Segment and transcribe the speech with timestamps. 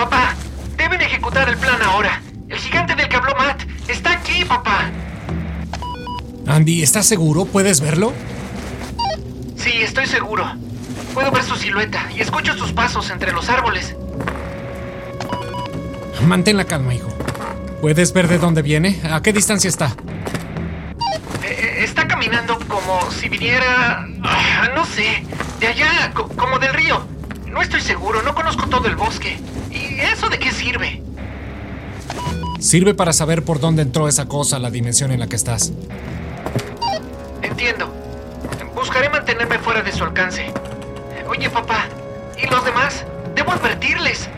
[0.00, 0.34] Papá,
[0.78, 2.22] deben ejecutar el plan ahora.
[2.48, 4.90] El gigante del que habló Matt está aquí, papá.
[6.46, 7.44] Andy, ¿estás seguro?
[7.44, 8.14] ¿Puedes verlo?
[9.56, 10.50] Sí, estoy seguro.
[11.12, 13.94] Puedo ver su silueta y escucho sus pasos entre los árboles.
[16.22, 17.08] Mantén la calma, hijo.
[17.82, 18.98] ¿Puedes ver de dónde viene?
[19.12, 19.94] ¿A qué distancia está?
[21.44, 24.06] Eh, está caminando como si viniera...
[24.24, 25.26] ah, no sé,
[25.60, 27.06] de allá, co- como del río.
[27.48, 29.38] No estoy seguro, no conozco todo el bosque.
[29.70, 31.02] ¿Y eso de qué sirve?
[32.58, 35.72] Sirve para saber por dónde entró esa cosa a la dimensión en la que estás.
[37.42, 37.92] Entiendo.
[38.74, 40.52] Buscaré mantenerme fuera de su alcance.
[41.28, 41.86] Oye, papá,
[42.42, 43.04] ¿y los demás?
[43.34, 44.28] Debo advertirles.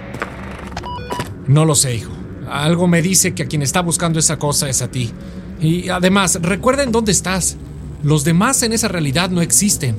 [1.47, 2.13] No lo sé, hijo.
[2.49, 5.13] Algo me dice que a quien está buscando esa cosa es a ti.
[5.61, 7.57] Y además, recuerda en dónde estás.
[8.03, 9.97] Los demás en esa realidad no existen.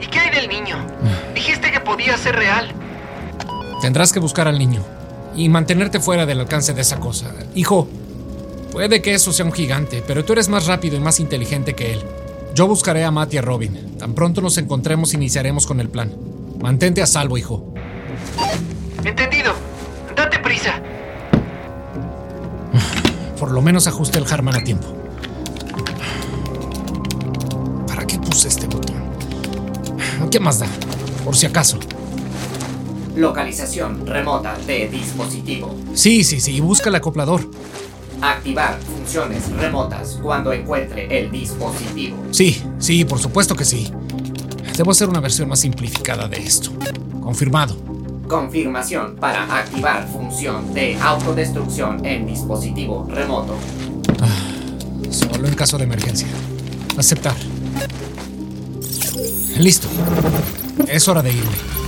[0.00, 0.76] ¿Y qué hay del niño?
[1.34, 2.72] Dijiste que podía ser real.
[3.80, 4.82] Tendrás que buscar al niño
[5.34, 7.32] y mantenerte fuera del alcance de esa cosa.
[7.54, 7.88] Hijo,
[8.72, 11.94] puede que eso sea un gigante, pero tú eres más rápido y más inteligente que
[11.94, 12.02] él.
[12.54, 13.96] Yo buscaré a Matt y a Robin.
[13.98, 16.12] Tan pronto nos encontremos, iniciaremos con el plan.
[16.60, 17.72] Mantente a salvo, hijo.
[19.04, 19.54] Entendido.
[20.14, 20.82] Date prisa.
[23.38, 24.86] Por lo menos ajuste el Harman a tiempo.
[27.86, 28.96] ¿Para qué puse este botón?
[30.30, 30.66] ¿Qué más da?
[31.24, 31.78] Por si acaso.
[33.16, 35.74] Localización remota de dispositivo.
[35.94, 37.48] Sí, sí, sí, busca el acoplador.
[38.20, 42.16] Activar funciones remotas cuando encuentre el dispositivo.
[42.30, 43.92] Sí, sí, por supuesto que sí.
[44.76, 46.70] Debo hacer una versión más simplificada de esto.
[47.20, 47.76] Confirmado.
[48.28, 53.56] Confirmación para activar función de autodestrucción en dispositivo remoto.
[55.10, 56.28] Solo en caso de emergencia.
[56.96, 57.34] Aceptar.
[59.58, 59.88] Listo.
[60.86, 61.79] Es hora de irme.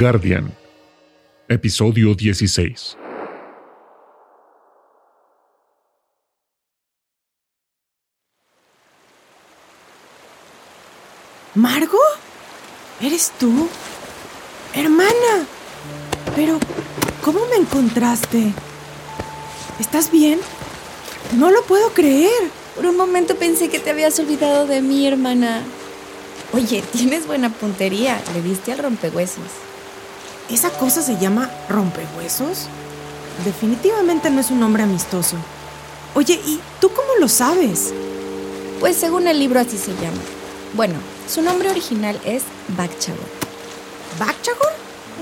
[0.00, 0.54] Guardian,
[1.48, 2.96] episodio 16.
[11.56, 11.98] ¿Margo?
[13.00, 13.68] ¿Eres tú?
[14.72, 15.10] Hermana.
[16.36, 16.60] Pero,
[17.24, 18.52] ¿cómo me encontraste?
[19.80, 20.38] ¿Estás bien?
[21.36, 22.30] No lo puedo creer.
[22.76, 25.64] Por un momento pensé que te habías olvidado de mí, hermana.
[26.52, 28.22] Oye, tienes buena puntería.
[28.32, 29.67] Le diste al rompehuesos.
[30.50, 32.68] ¿Esa cosa se llama rompehuesos?
[33.44, 35.36] Definitivamente no es un nombre amistoso.
[36.14, 37.92] Oye, ¿y tú cómo lo sabes?
[38.80, 40.22] Pues según el libro así se llama.
[40.74, 40.94] Bueno,
[41.28, 43.28] su nombre original es Bakchagor.
[44.18, 44.72] ¿Bakchagor?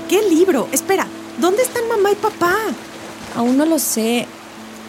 [0.07, 0.69] ¿Qué libro?
[0.71, 1.05] Espera,
[1.39, 2.55] ¿dónde están mamá y papá?
[3.35, 4.25] Aún no lo sé.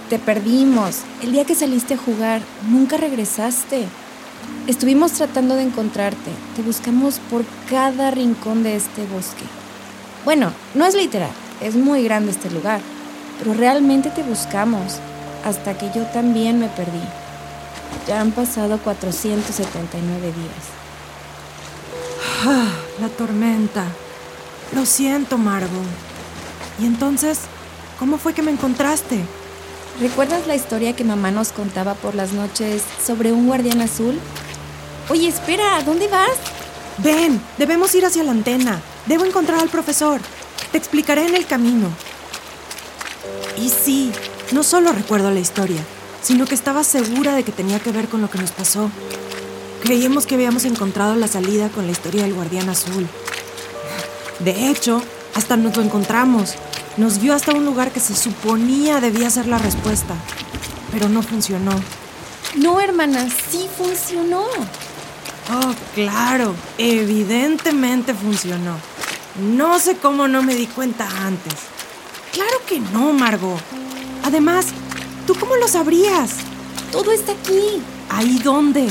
[0.08, 0.98] Te perdimos.
[1.20, 3.86] El día que saliste a jugar, nunca regresaste.
[4.68, 6.30] Estuvimos tratando de encontrarte.
[6.54, 9.57] Te buscamos por cada rincón de este bosque.
[10.28, 11.30] Bueno, no es literal.
[11.62, 12.82] Es muy grande este lugar.
[13.38, 14.98] Pero realmente te buscamos.
[15.42, 17.00] Hasta que yo también me perdí.
[18.06, 20.64] Ya han pasado 479 días.
[22.44, 22.68] Ah,
[23.00, 23.86] la tormenta.
[24.74, 25.80] Lo siento, Margo.
[26.78, 27.38] ¿Y entonces,
[27.98, 29.24] cómo fue que me encontraste?
[29.98, 34.20] ¿Recuerdas la historia que mamá nos contaba por las noches sobre un guardián azul?
[35.08, 36.36] Oye, espera, ¿dónde vas?
[36.98, 38.82] Ven, debemos ir hacia la antena.
[39.08, 40.20] Debo encontrar al profesor.
[40.70, 41.88] Te explicaré en el camino.
[43.56, 44.12] Y sí,
[44.52, 45.80] no solo recuerdo la historia,
[46.22, 48.90] sino que estaba segura de que tenía que ver con lo que nos pasó.
[49.82, 53.06] Creíamos que habíamos encontrado la salida con la historia del guardián azul.
[54.40, 55.02] De hecho,
[55.34, 56.54] hasta nos lo encontramos.
[56.98, 60.14] Nos guió hasta un lugar que se suponía debía ser la respuesta,
[60.92, 61.72] pero no funcionó.
[62.56, 64.42] No, hermana, sí funcionó.
[64.42, 68.76] Oh, claro, evidentemente funcionó.
[69.40, 71.54] No sé cómo no me di cuenta antes.
[72.32, 73.60] Claro que no, Margot.
[74.24, 74.66] Además,
[75.26, 76.30] ¿tú cómo lo sabrías?
[76.92, 78.88] Todo está aquí, ¿Ahí dónde?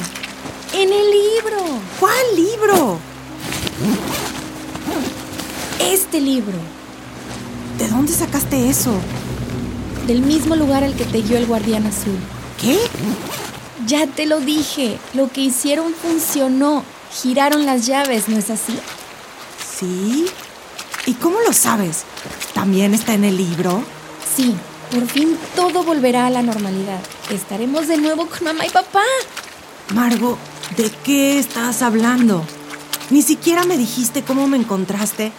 [0.74, 1.64] en el libro.
[2.00, 3.00] ¿Cuál libro?
[5.80, 6.58] Este libro,
[7.80, 8.94] ¿De dónde sacaste eso?
[10.08, 12.18] del mismo lugar al que te guió el guardián azul.
[12.62, 12.78] ¿Qué?
[13.86, 16.84] Ya te lo dije, lo que hicieron funcionó.
[17.22, 18.78] Giraron las llaves, ¿no es así?
[19.78, 20.26] ¿Sí?
[21.06, 22.04] ¿Y cómo lo sabes?
[22.54, 23.84] ¿También está en el libro?
[24.36, 24.56] Sí,
[24.92, 27.00] por fin todo volverá a la normalidad.
[27.30, 29.04] Estaremos de nuevo con mamá y papá.
[29.94, 30.38] Margo,
[30.76, 32.44] ¿de qué estás hablando?
[33.10, 35.32] Ni siquiera me dijiste cómo me encontraste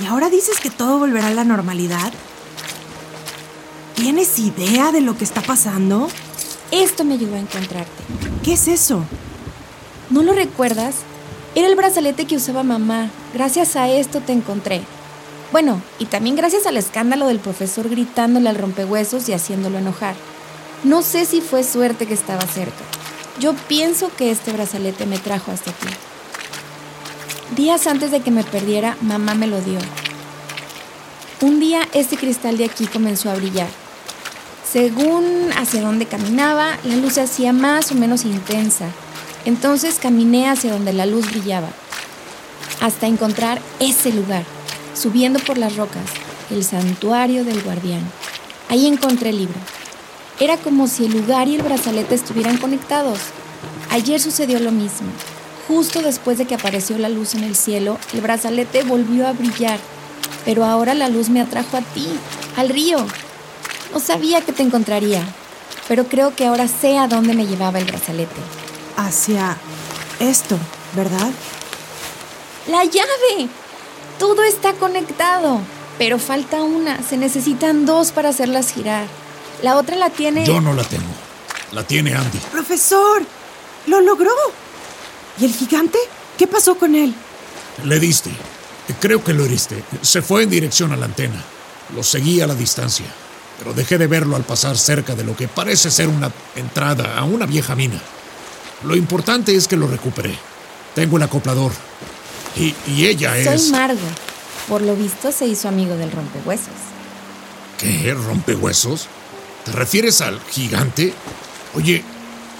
[0.00, 2.12] y ahora dices que todo volverá a la normalidad.
[3.94, 6.08] ¿Tienes idea de lo que está pasando?
[6.70, 8.02] Esto me ayudó a encontrarte.
[8.42, 9.04] ¿Qué es eso?
[10.10, 10.96] ¿No lo recuerdas?
[11.54, 13.10] Era el brazalete que usaba mamá.
[13.34, 14.80] Gracias a esto te encontré.
[15.50, 20.14] Bueno, y también gracias al escándalo del profesor gritándole al rompehuesos y haciéndolo enojar.
[20.84, 22.84] No sé si fue suerte que estaba cerca.
[23.40, 25.88] Yo pienso que este brazalete me trajo hasta aquí.
[27.56, 29.80] Días antes de que me perdiera, mamá me lo dio.
[31.40, 33.68] Un día este cristal de aquí comenzó a brillar.
[34.70, 38.86] Según hacia dónde caminaba, la luz se hacía más o menos intensa.
[39.44, 41.68] Entonces caminé hacia donde la luz brillaba,
[42.84, 44.44] hasta encontrar ese lugar,
[44.94, 46.04] subiendo por las rocas,
[46.50, 48.02] el santuario del guardián.
[48.68, 49.58] Ahí encontré el libro.
[50.38, 53.18] Era como si el lugar y el brazalete estuvieran conectados.
[53.90, 55.08] Ayer sucedió lo mismo.
[55.66, 59.78] Justo después de que apareció la luz en el cielo, el brazalete volvió a brillar.
[60.44, 62.06] Pero ahora la luz me atrajo a ti,
[62.58, 62.98] al río.
[63.94, 65.22] No sabía que te encontraría,
[65.88, 68.42] pero creo que ahora sé a dónde me llevaba el brazalete.
[68.98, 69.56] Hacia
[70.20, 70.58] esto,
[70.94, 71.30] ¿verdad?
[72.68, 73.48] ¡La llave!
[74.18, 75.60] Todo está conectado,
[75.98, 77.02] pero falta una.
[77.02, 79.06] Se necesitan dos para hacerlas girar.
[79.62, 80.46] La otra la tiene...
[80.46, 81.12] Yo no la tengo.
[81.72, 82.38] La tiene Andy.
[82.52, 83.22] Profesor,
[83.86, 84.32] lo logró.
[85.40, 85.98] ¿Y el gigante?
[86.38, 87.14] ¿Qué pasó con él?
[87.84, 88.30] Le diste.
[89.00, 89.82] Creo que lo heriste.
[90.02, 91.42] Se fue en dirección a la antena.
[91.94, 93.06] Lo seguí a la distancia,
[93.58, 97.24] pero dejé de verlo al pasar cerca de lo que parece ser una entrada a
[97.24, 98.00] una vieja mina.
[98.84, 100.34] Lo importante es que lo recuperé.
[100.94, 101.72] Tengo el acoplador.
[102.56, 103.62] Y, y ella es...
[103.62, 104.00] Soy Margo.
[104.68, 106.74] Por lo visto se hizo amigo del rompehuesos.
[107.78, 108.14] ¿Qué?
[108.14, 109.08] ¿Rompehuesos?
[109.64, 111.12] ¿Te refieres al gigante?
[111.74, 112.02] Oye,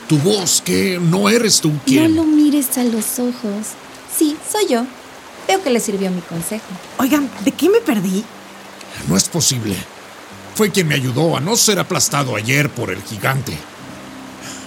[0.09, 0.99] tu voz, ¿qué?
[1.01, 2.15] ¿No eres tú quien?
[2.15, 3.69] No lo mires a los ojos.
[4.17, 4.85] Sí, soy yo.
[5.49, 6.65] Veo que le sirvió mi consejo.
[6.99, 8.25] Oigan, ¿de qué me perdí?
[9.09, 9.77] No es posible.
[10.55, 13.57] Fue quien me ayudó a no ser aplastado ayer por el gigante.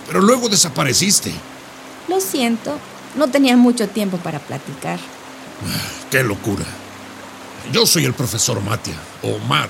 [0.08, 1.32] Pero luego desapareciste.
[2.08, 2.78] Lo siento,
[3.16, 5.00] no tenía mucho tiempo para platicar.
[6.10, 6.66] ¡Qué locura!
[7.72, 9.70] Yo soy el profesor Matia, o Matt,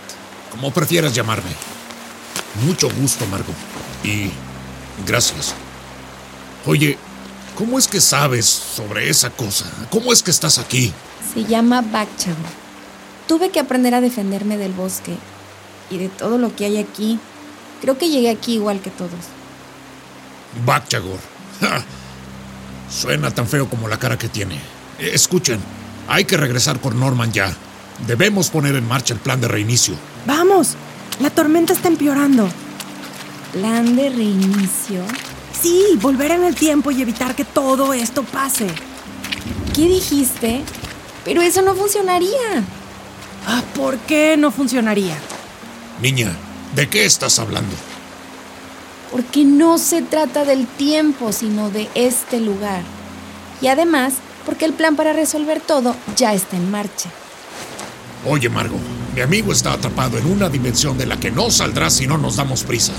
[0.52, 1.50] como prefieras llamarme.
[2.66, 3.54] Mucho gusto, Margo.
[4.04, 4.30] Y
[5.06, 5.54] gracias.
[6.66, 6.98] Oye,
[7.56, 9.66] ¿cómo es que sabes sobre esa cosa?
[9.90, 10.94] ¿Cómo es que estás aquí?
[11.34, 12.38] Se llama Bakchago.
[13.28, 15.16] Tuve que aprender a defenderme del bosque
[15.90, 17.20] y de todo lo que hay aquí.
[17.82, 19.12] Creo que llegué aquí igual que todos.
[20.66, 21.20] Bakchagor.
[21.62, 21.84] Ja.
[22.90, 24.60] Suena tan feo como la cara que tiene.
[25.00, 25.60] Eh, Escuchen,
[26.08, 27.54] hay que regresar con Norman ya.
[28.06, 29.96] Debemos poner en marcha el plan de reinicio.
[30.26, 30.76] Vamos,
[31.20, 32.50] la tormenta está empeorando.
[33.54, 35.02] ¿Plan de reinicio?
[35.60, 38.68] Sí, volver en el tiempo y evitar que todo esto pase.
[39.74, 40.62] ¿Qué dijiste?
[41.26, 42.64] Pero eso no funcionaría.
[43.48, 45.18] Ah, ¿Por qué no funcionaría?
[46.02, 46.32] Niña,
[46.76, 47.76] ¿de qué estás hablando?
[49.12, 52.82] Porque no se trata del tiempo, sino de este lugar.
[53.62, 54.14] Y además,
[54.48, 57.10] porque el plan para resolver todo ya está en marcha.
[58.26, 58.78] Oye, Margo,
[59.14, 62.38] mi amigo está atrapado en una dimensión de la que no saldrá si no nos
[62.38, 62.94] damos prisa.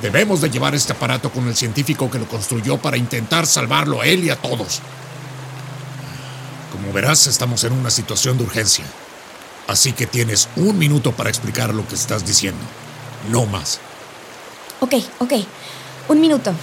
[0.00, 4.06] Debemos de llevar este aparato con el científico que lo construyó para intentar salvarlo a
[4.06, 4.80] él y a todos.
[6.72, 8.86] Como verás, estamos en una situación de urgencia.
[9.68, 12.62] Así que tienes un minuto para explicar lo que estás diciendo.
[13.30, 13.80] No más.
[14.80, 15.32] Ok, ok.
[16.08, 16.54] Un minuto.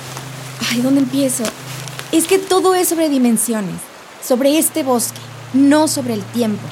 [0.71, 1.43] Ay, ¿dónde empiezo?
[2.12, 3.75] Es que todo es sobre dimensiones,
[4.24, 5.19] sobre este bosque,
[5.53, 6.63] no sobre el tiempo.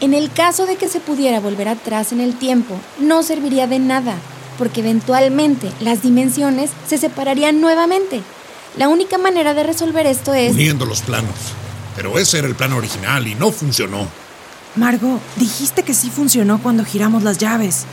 [0.00, 3.78] En el caso de que se pudiera volver atrás en el tiempo, no serviría de
[3.78, 4.16] nada,
[4.58, 8.20] porque eventualmente las dimensiones se separarían nuevamente.
[8.76, 10.52] La única manera de resolver esto es...
[10.52, 11.34] Uniendo los planos.
[11.96, 14.06] Pero ese era el plan original y no funcionó.
[14.74, 17.86] Margo, dijiste que sí funcionó cuando giramos las llaves.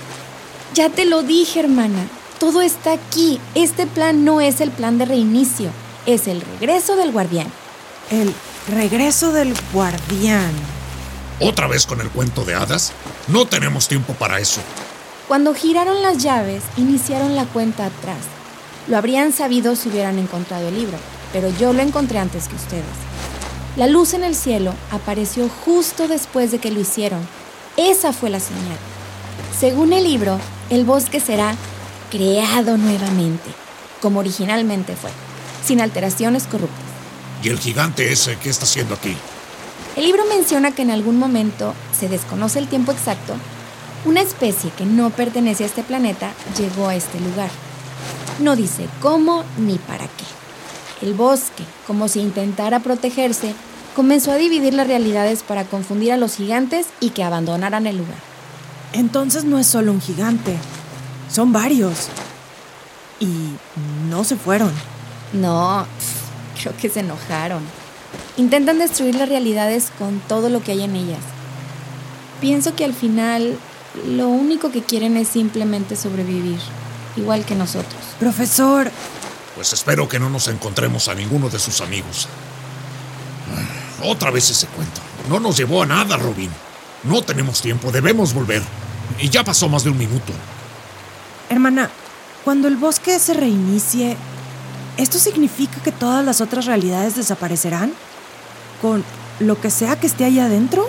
[0.74, 2.08] Ya te lo dije, hermana.
[2.38, 3.40] Todo está aquí.
[3.56, 5.70] Este plan no es el plan de reinicio,
[6.06, 7.48] es el regreso del guardián.
[8.12, 8.34] El
[8.68, 10.52] regreso del guardián.
[11.40, 12.94] ¿Otra vez con el cuento de hadas?
[13.28, 14.62] No tenemos tiempo para eso.
[15.28, 18.20] Cuando giraron las llaves, iniciaron la cuenta atrás.
[18.88, 20.98] Lo habrían sabido si hubieran encontrado el libro,
[21.32, 22.84] pero yo lo encontré antes que ustedes.
[23.76, 27.20] La luz en el cielo apareció justo después de que lo hicieron.
[27.78, 28.78] Esa fue la señal.
[29.58, 30.40] Según el libro,
[30.70, 31.56] el bosque será
[32.12, 33.50] creado nuevamente,
[34.02, 35.10] como originalmente fue,
[35.66, 36.93] sin alteraciones corruptas.
[37.44, 39.16] ¿Y el gigante ese qué está haciendo aquí?
[39.98, 43.34] El libro menciona que en algún momento, se desconoce el tiempo exacto,
[44.06, 47.50] una especie que no pertenece a este planeta llegó a este lugar.
[48.40, 51.06] No dice cómo ni para qué.
[51.06, 53.54] El bosque, como si intentara protegerse,
[53.94, 58.18] comenzó a dividir las realidades para confundir a los gigantes y que abandonaran el lugar.
[58.94, 60.56] Entonces no es solo un gigante,
[61.30, 62.08] son varios.
[63.20, 63.28] Y
[64.10, 64.72] no se fueron.
[65.34, 65.86] No,
[66.64, 67.62] creo que se enojaron.
[68.38, 71.20] Intentan destruir las realidades con todo lo que hay en ellas.
[72.42, 73.58] Pienso que al final
[74.08, 76.60] lo único que quieren es simplemente sobrevivir,
[77.16, 78.02] igual que nosotros.
[78.20, 78.92] Profesor,
[79.56, 82.28] Pues espero que no nos encontremos a ninguno de sus amigos.
[84.04, 85.00] Otra vez ese cuento.
[85.30, 86.50] No nos llevó a nada, Robin.
[87.04, 88.62] No tenemos tiempo, debemos volver.
[89.20, 90.34] Y ya pasó más de un minuto.
[91.50, 91.90] hermana,
[92.44, 94.18] cuando el bosque se reinicie,
[94.98, 97.94] ¿esto significa que todas las otras realidades desaparecerán?
[98.82, 99.04] ¿Con
[99.40, 100.88] lo que sea que esté ahí adentro?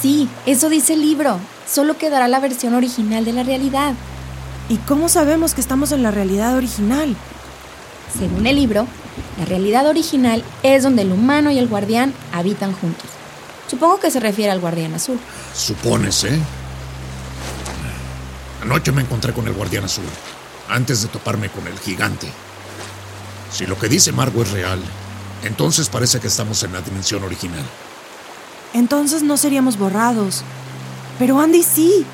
[0.00, 1.38] Sí, eso dice el libro.
[1.68, 3.94] Solo quedará la versión original de la realidad.
[4.68, 7.16] ¿Y cómo sabemos que estamos en la realidad original?
[8.18, 8.86] Según el libro,
[9.38, 13.10] la realidad original es donde el humano y el guardián habitan juntos.
[13.68, 15.18] Supongo que se refiere al guardián azul.
[15.54, 16.38] Supones, ¿eh?
[18.62, 20.04] Anoche me encontré con el guardián azul,
[20.68, 22.28] antes de toparme con el gigante.
[23.56, 24.78] Si lo que dice Margo es real,
[25.42, 27.64] entonces parece que estamos en la dimensión original.
[28.74, 30.42] Entonces no seríamos borrados.
[31.18, 32.04] Pero Andy sí.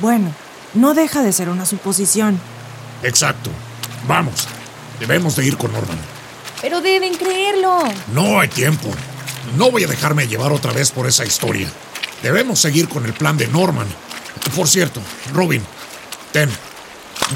[0.00, 0.34] Bueno,
[0.74, 2.40] no deja de ser una suposición.
[3.04, 3.50] Exacto.
[4.08, 4.48] Vamos.
[4.98, 5.98] Debemos de ir con Norman.
[6.60, 7.84] Pero deben creerlo.
[8.12, 8.88] No hay tiempo.
[9.56, 11.70] No voy a dejarme llevar otra vez por esa historia.
[12.20, 13.86] Debemos seguir con el plan de Norman.
[14.56, 15.00] Por cierto,
[15.32, 15.62] Robin,
[16.32, 16.50] ten.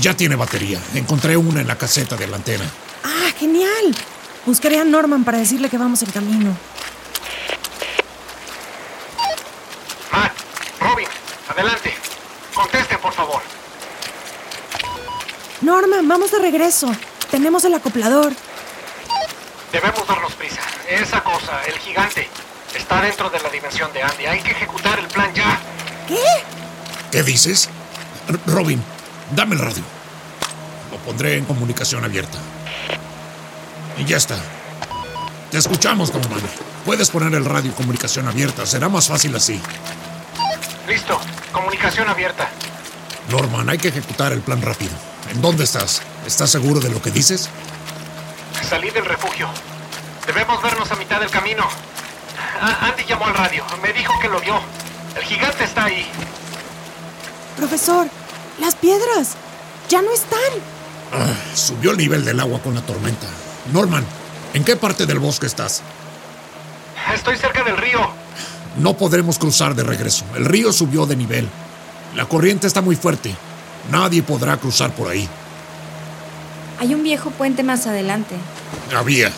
[0.01, 0.81] Ya tiene batería.
[0.95, 2.65] Encontré una en la caseta de la antena.
[3.05, 3.95] ¡Ah, genial!
[4.47, 6.57] Buscaré a Norman para decirle que vamos en camino.
[10.13, 10.33] Matt,
[10.81, 11.07] Robin,
[11.49, 11.95] adelante.
[12.55, 13.41] Contesten, por favor.
[15.63, 16.95] Norman, vamos de regreso.
[17.31, 18.33] Tenemos el acoplador.
[19.73, 20.61] Debemos darnos prisa.
[20.89, 22.29] Esa cosa, el gigante,
[22.77, 24.27] está dentro de la dimensión de Andy.
[24.27, 25.59] Hay que ejecutar el plan ya.
[26.07, 26.21] ¿Qué?
[27.11, 27.69] ¿Qué dices?
[28.29, 28.83] R- Robin,
[29.31, 29.83] dame el radio.
[30.91, 32.39] Lo pondré en comunicación abierta.
[33.99, 34.37] Y ya está.
[35.51, 36.41] Te escuchamos, Norman.
[36.85, 38.67] Puedes poner el radio en comunicación abierta.
[38.67, 39.61] Será más fácil así.
[40.89, 41.19] Listo.
[41.53, 42.49] Comunicación abierta.
[43.31, 44.93] Norman, hay que ejecutar el plan rápido.
[45.31, 46.03] ¿En dónde estás?
[46.27, 47.49] ¿Estás seguro de lo que dices?
[48.69, 49.49] Salí del refugio.
[50.27, 51.65] Debemos vernos a mitad del camino.
[52.61, 53.65] A- Andy llamó al radio.
[53.83, 54.61] Me dijo que lo vio.
[55.17, 56.07] El gigante está ahí.
[57.57, 58.09] Profesor,
[58.61, 59.35] las piedras.
[59.89, 60.41] Ya no están.
[61.13, 63.27] Ah, subió el nivel del agua con la tormenta.
[63.73, 64.05] Norman,
[64.53, 65.83] ¿en qué parte del bosque estás?
[67.15, 67.99] Estoy cerca del río.
[68.79, 70.25] No podremos cruzar de regreso.
[70.35, 71.49] El río subió de nivel.
[72.15, 73.35] La corriente está muy fuerte.
[73.91, 75.29] Nadie podrá cruzar por ahí.
[76.81, 78.35] Hay un viejo puente más adelante.
[78.97, 79.31] Había.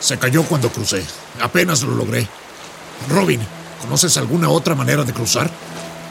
[0.00, 1.04] Se cayó cuando crucé.
[1.40, 2.26] Apenas lo logré.
[3.08, 3.40] Robin,
[3.80, 5.48] ¿conoces alguna otra manera de cruzar?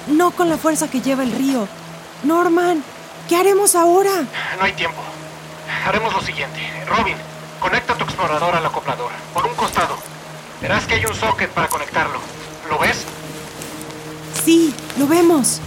[0.07, 1.67] No con la fuerza que lleva el río.
[2.23, 2.83] Norman,
[3.27, 4.11] ¿qué haremos ahora?
[4.57, 5.01] No hay tiempo.
[5.85, 6.59] Haremos lo siguiente.
[6.87, 7.17] Robin,
[7.59, 9.11] conecta tu explorador al acoplador.
[9.33, 9.97] Por un costado.
[10.61, 12.19] Verás que hay un socket para conectarlo.
[12.69, 13.05] ¿Lo ves?
[14.45, 15.59] Sí, lo vemos.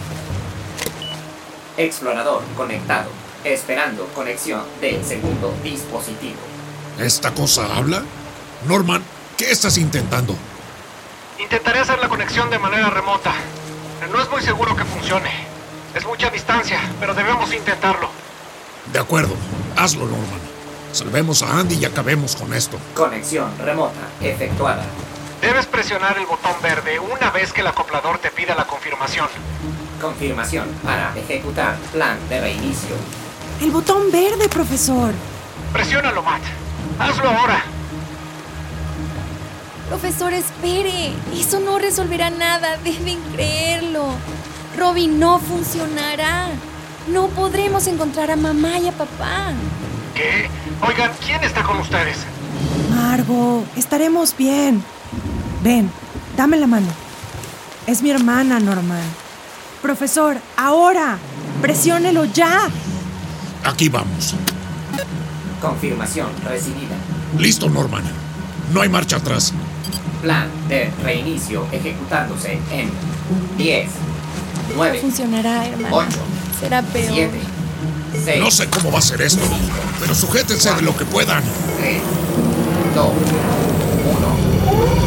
[1.77, 3.11] Explorador conectado.
[3.43, 6.39] Esperando conexión del segundo dispositivo.
[6.99, 8.03] ¿Esta cosa habla?
[8.67, 9.03] Norman,
[9.37, 10.37] ¿qué estás intentando?
[11.39, 13.35] Intentaré hacer la conexión de manera remota.
[14.11, 15.54] No es muy seguro que funcione.
[15.95, 18.09] Es mucha distancia, pero debemos intentarlo.
[18.93, 19.35] De acuerdo,
[19.77, 20.41] hazlo, Norman.
[20.93, 22.79] Salvemos a Andy y acabemos con esto.
[22.95, 24.85] Conexión remota efectuada.
[25.41, 29.29] Debes presionar el botón verde una vez que el acoplador te pida la confirmación.
[30.01, 32.97] Confirmación para ejecutar plan de reinicio.
[33.61, 35.13] El botón verde, profesor.
[35.73, 36.43] Presiónalo, Matt.
[36.99, 37.63] Hazlo ahora.
[39.89, 41.13] Profesor, espere.
[41.35, 42.77] Eso no resolverá nada.
[42.79, 44.15] Deben creerlo.
[44.77, 46.49] Robin no funcionará.
[47.09, 49.53] No podremos encontrar a mamá y a papá.
[50.15, 50.49] ¿Qué?
[50.87, 52.19] Oigan, ¿quién está con ustedes?
[52.91, 54.83] Margo, estaremos bien.
[55.63, 55.91] Ven,
[56.37, 56.87] dame la mano.
[57.87, 59.03] Es mi hermana, Norman.
[59.83, 61.19] Profesor, ahora.
[61.61, 62.69] Presiónelo ya.
[63.65, 64.35] Aquí vamos.
[65.61, 66.97] Confirmación recibida.
[67.39, 68.05] Listo, Norman.
[68.73, 69.53] No hay marcha atrás.
[70.23, 72.91] Plan de reinicio ejecutándose en
[73.59, 73.91] 10,
[74.75, 75.97] 9, Funcionará, hermano.
[75.97, 76.09] 8,
[76.61, 77.13] Será peor.
[77.13, 77.31] 7,
[78.25, 79.43] 6, No sé cómo va a ser esto,
[80.01, 81.43] pero sujétense de lo que puedan.
[81.79, 82.01] 3,
[82.95, 85.04] 2, 1.